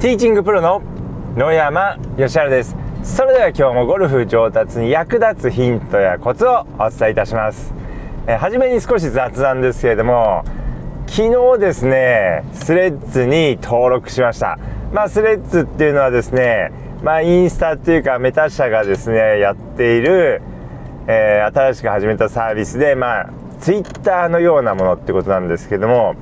[0.00, 0.80] ティーチングプロの
[1.36, 2.76] 野山義晴です。
[3.02, 7.74] それでは今日もゴルフ上達に役立つヒントやコツをお伝えいたします。
[8.28, 10.44] え初めに少し雑談ですけれども
[11.08, 14.60] 昨日ですねスレッズに登録しました。
[14.92, 16.70] まあスレッズっていうのはですね
[17.02, 20.42] まあインスタっていうかメタ社がですねやっている、
[21.08, 26.14] えー、新しく始めたサービスでまあツイッターのようなものってことなんですけども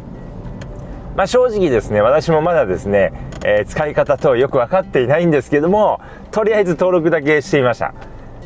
[1.17, 6.01] まあ、正直ですね私もまだですね、えー、使い方等よく分かっていないんですけども
[6.31, 7.95] とりあえず登録だけしていました。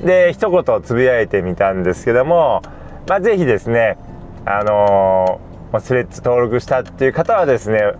[0.04, 2.62] で一言つぶやいてみたんですけども、
[3.06, 3.98] まあ、ぜひですね
[4.46, 7.92] あのー、スレッズ登録したっていう方はですね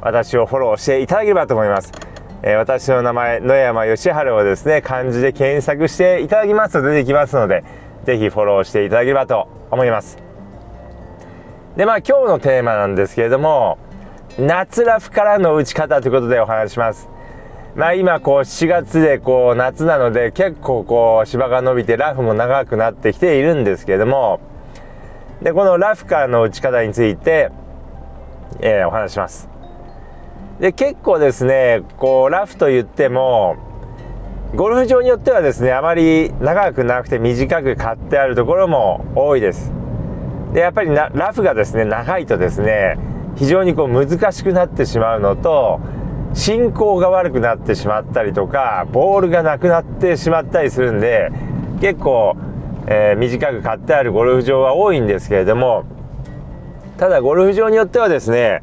[0.00, 1.92] 私をフォローしていただければと思います、
[2.42, 7.64] えー、私の名前野山義晴をですね漢字で検索していただきますと出てきますので
[8.04, 10.18] ぜひフォローしていただければと思います。
[11.76, 13.78] でまあ今日のテーマなんですけれども
[14.38, 17.08] 夏ラフからの打ち方ということでお話します。
[17.76, 24.40] まあ今こう4月でこう夏なので結構こう芝が伸びてラフも長くなってきているんですけれども。
[25.40, 27.50] でこのラフからの打ち方について、
[28.60, 29.48] えー、お話します。
[30.58, 33.56] で結構ですねこうラフと言っても
[34.56, 39.72] ゴルフ場によってはですねあまり長くなくて短く買ってあるところも多いです。
[40.52, 42.98] でやっぱりラフがですね長いとですね
[43.36, 45.80] 非常にこう難しくなってしまうのと
[46.34, 51.30] 進行が悪くなってしまったりとかボールがなくなってしまったりするんで
[51.80, 52.36] 結構、
[52.86, 55.84] えー、短く買ってあるゴルフ場は多いんですけれども
[56.98, 58.62] ただゴルフ場によってはですね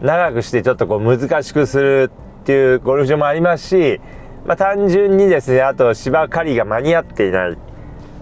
[0.00, 2.10] 長くしてちょっとこう難しくする
[2.42, 4.00] っていうゴルフ場もありますし、
[4.46, 7.56] まあ、単純にですねあと芝刈りが間に合っていないっ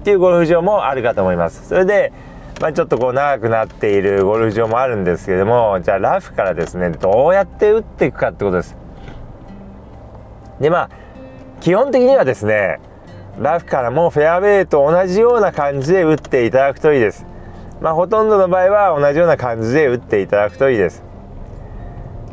[0.04, 1.68] ていうゴルフ場もあるかと思います。
[1.68, 2.12] それで
[2.60, 8.76] まあ、ちょっとこう長くなっているゴルフ場もあるんですけどもじゃあラフからですねどうやって打っていくかってことです。
[10.60, 10.90] でまあ
[11.60, 12.80] 基本的にはですね
[13.38, 17.24] ラフからもフェアウェイと同じような感じで打っていただくといいです。
[17.80, 21.04] まあほとんどの場合は同じような感じで打っていただくといいです。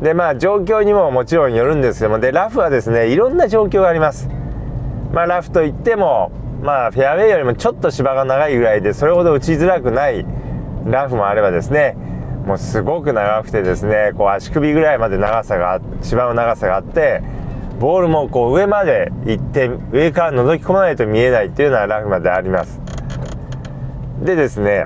[0.02, 4.28] でまあ状況にももちろんよるんですけどもでラフはですねいろんな状況があります。
[5.14, 6.32] まあラフといっても
[6.66, 10.26] まあフェアウェイよりもちょっと芝が長いぐらいでそれほど打ちづらくない
[10.86, 11.96] ラフもあればですね
[12.48, 17.22] もうすごく長くてですねこう足首ぐらいまで長さが芝の長さがあって
[17.80, 22.80] ボールもこう上まで行って上から覗き込まないと見えないっていうようなラフまであります。
[24.24, 24.86] でですね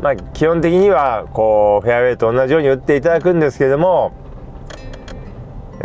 [0.00, 4.12] まあ基本的にはこうフェアウェイと同じように打っていただくんですけども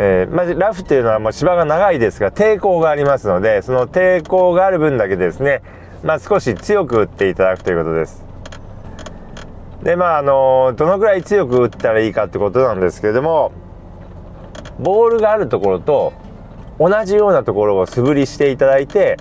[0.00, 5.60] えー、まあ、ラフっていうのはもう芝が長いですが抵抗がありますのでその抵抗がある分だけですね、
[6.04, 8.24] まあ、少し強く打っていただくということです
[9.82, 13.52] でまああのどのぐらい強く打ったらいいかってことなんですけれども
[14.78, 16.12] ボールがあるところと
[16.78, 19.16] 同じようなところを素振りしていただいて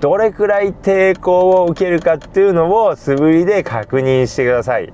[0.00, 4.92] どれくらい抵抗を受けるかっていうのを素振りで確認してください。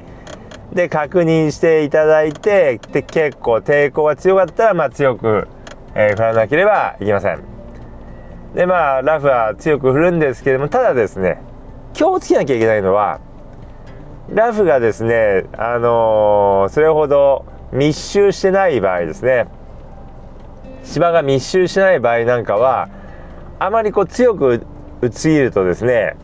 [0.74, 5.46] で確認していただいてで結構抵抗が強かったら、まあ、強く、
[5.94, 7.42] えー、振らなければいけません。
[8.54, 11.40] でまあラフは強く振るんですけどもただですね
[11.92, 13.20] 気をつけなきゃいけないのは
[14.28, 19.46] ラフがですねあのー、それほど密集してない場合ですね
[20.84, 22.88] 芝が密集してない場合なんかは
[23.58, 24.64] あまりこう強く
[25.00, 26.16] 打ちすぎるとですね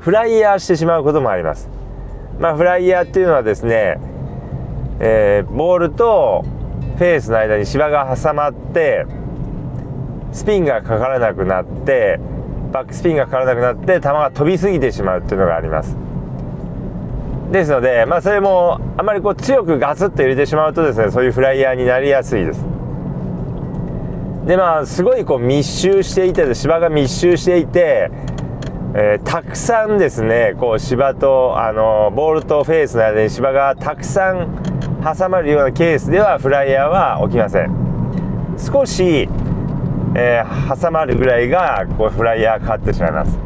[0.00, 1.81] フライヤーしてしまうこともあります。
[2.42, 4.00] まあ、フライヤーっていうのはですね、
[4.98, 6.44] えー、ボールと
[6.98, 9.06] フェースの間に芝が挟まって
[10.32, 12.18] スピンがかからなくなって
[12.72, 15.96] バックスピンがかからなくなって球が飛びすぎてしまうっていうのがあります。
[17.52, 22.64] ですので、まあ、それもあまりこう強くガツッと入れてしまうとですねそういうフライヤーになりやすいです。
[24.46, 28.10] でまあすごいこう密集していて芝が密集していて
[28.94, 34.62] えー、たくさんですねこう芝とあのボールとフェースの間に芝がたくさん
[35.02, 37.74] 挟まるようなケースではフライヤーは起きません。
[38.58, 39.28] 少し、
[40.14, 43.38] えー、挟まるぐらいがこうフライヤーかかってしまいます。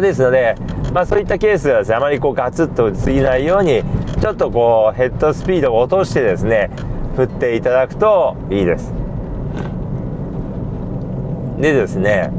[0.00, 0.54] ですので、
[0.92, 3.82] まあ、そういったケースではですねあまりこうガツッと打ちすぎないように
[4.20, 6.70] ちょっとこうヘッドスピードを落としてですね
[7.16, 8.92] 振っていただくといいです。
[11.58, 12.30] でですね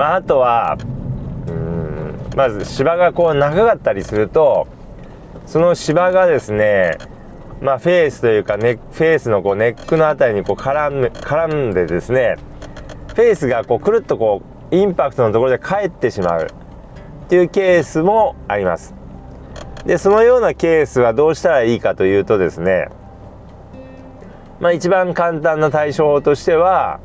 [0.00, 0.78] まあ、あとは
[1.46, 4.66] うんまず芝がこう長かったりすると
[5.44, 6.96] その芝がですね
[7.60, 12.36] まあ、フェースというかネフェースのこうネックの辺りにこう絡ん絡んでですね
[13.08, 18.94] フェースがこうくるっとこうインパクトのところで返ってしまうっていうケースもあります。
[19.84, 22.88] でそのようなケースはどうしたらいいかというとですね
[24.60, 27.00] まあ、一番簡単な対処法としては、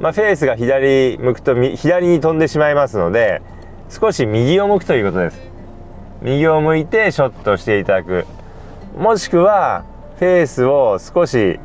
[0.00, 3.40] まあ、フェースが左向くと左に飛んでしまいますので
[3.88, 5.40] 少し右を向くということです。
[6.22, 8.26] 右を向いてショットしていただく。
[8.98, 9.84] もしくは
[10.18, 11.58] フェースを少し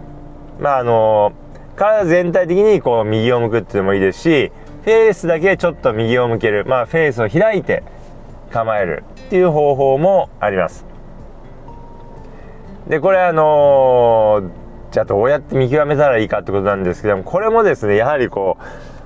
[0.59, 1.33] まああの
[1.75, 4.51] 体全体的にこう右を向くっていうのもいいですし
[4.83, 6.65] フェースだけちょっと右を向ける。
[6.65, 7.83] まあフェースを開いて
[8.51, 9.03] 構える。
[9.27, 10.85] っていう方法もあります。
[12.87, 14.60] でこれあのー
[14.91, 18.57] じゃあどうやって見極めたらいいかってことなんですけどもこれもですねやはりこ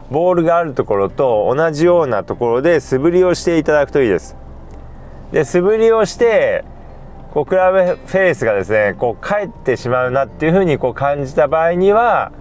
[0.09, 4.35] うボールがあるところと同じようなところで素振りをしていただくといいです。
[5.31, 6.63] で素振りをして
[7.33, 12.31] こうクラブフェースがですねこう返ってしまうなっていうふうにこう感じた場合には、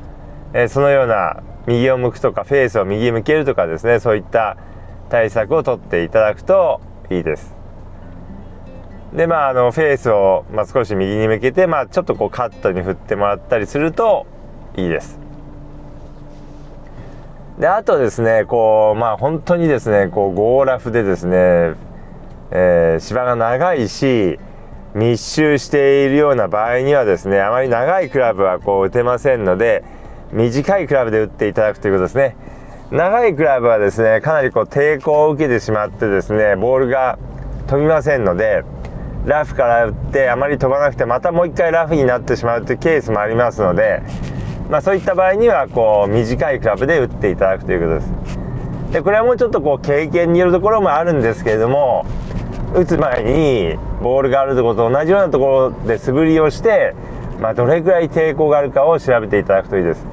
[0.53, 4.57] え、そのような右を向くとかフェースを右向けるとかですねそういった
[5.09, 6.81] 対策をとっていただくと
[7.11, 7.54] いいです。
[9.15, 14.27] でまああのフェースを、まあ、少し右に向けて、まあ、ちょっとこうカットに振ってもらったりすると
[14.77, 15.21] いいです。
[17.59, 21.37] であとですねこうまあ本当にですねこうゴーラフでですね、
[22.51, 24.41] えー、芝が長いし
[24.95, 29.85] 密集しているような場合にはですねあまり長いクラブはこう打てませんので
[30.33, 32.37] 短いクラブで打っていただくということですね
[32.91, 37.21] 長いクラブはですねかなりこう抵抗を受けてしまってですねボールが
[37.69, 38.65] 飛びませんので
[39.27, 44.03] ラフから打ってあまり飛ばなくてまたもう一回ラフになってしまうというケースもありますので、
[44.71, 48.93] まあ、そういった場合にはこう短いクラブで打っていただくということです。
[48.93, 52.07] でこれはもうちょっとこう経験によるところもあるんですけれども
[52.75, 56.95] 打つ前にボールがあるところと同じようなところで素振りをして、
[57.41, 60.07] まあ、どれくらい抵抗があるかを調べていただくといいです。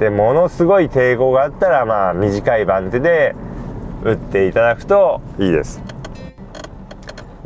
[0.00, 3.34] でものすごい抵抗があったら、まあ、短い番手で
[4.04, 5.85] 打っていただくといいです。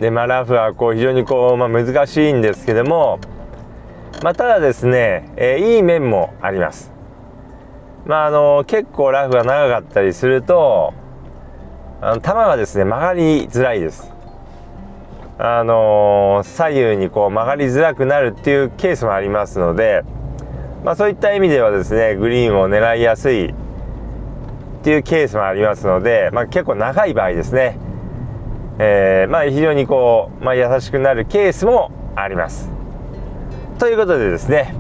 [0.01, 3.21] で、まあ、ラフはこう非常にこう、まあ、難しいんですけども、
[4.23, 6.91] まあ、ただですね、えー、いい面もあります。
[8.07, 10.95] まあ、あの結構ラフが長かったりすると
[12.01, 14.11] あの球がですね曲がりづらいです。
[15.39, 20.03] あの左右にこう曲がりづらくなるっていうケースもありますので、
[20.85, 23.55] まあ、そういった意味ではですねグリーンを狙いやすいっ
[24.83, 27.79] ていうケースもありますので、まあ、結構長い場合ですね
[28.83, 32.71] えー、まあ、非常にこう、まあ、優しくなるケースもあります。
[33.79, 34.75] ということでですね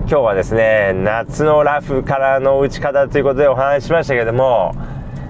[0.00, 4.74] 今日はですね夏のラフからの打ち方ということでお話ししましたけども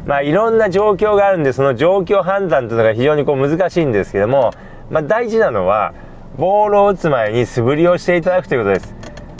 [0.04, 4.52] まあいろんな状況があるんでその状況判断というのが非常にこう難しいんですけども、
[4.90, 5.94] まあ、大事なのは
[6.38, 8.96] ボールを打つ前に素振りをしていただくということです。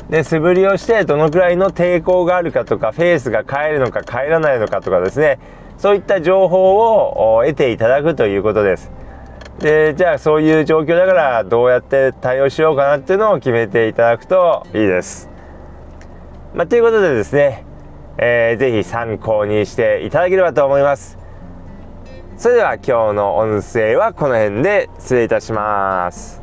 [0.09, 5.41] で素振りをしてどのくらいの抵抗があるかとかフェースが変えるのか変えらないのかとかですね
[5.83, 8.93] そういった情報を得ていただくということです。
[9.59, 15.29] でじゃあそういう状況だからどうやって対応しようかなっていうのを決めていただくといいです。
[16.55, 17.65] まあ、ということでですね、
[18.19, 21.19] えー、ぜひ参考にしていただければと思います。
[22.37, 26.42] それでは今日の音声はこの辺で失礼いたします。